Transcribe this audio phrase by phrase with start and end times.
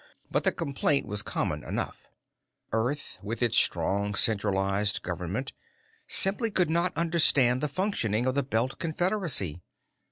[0.31, 2.09] But the complaint was common enough;
[2.71, 5.53] Earth, with its strong centralized government,
[6.07, 9.61] simply could not understand the functioning of the Belt Confederacy.